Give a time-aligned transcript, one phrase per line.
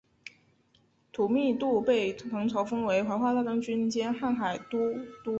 [1.13, 4.91] 吐迷度被唐朝封为怀化大将军兼瀚海都
[5.23, 5.29] 督。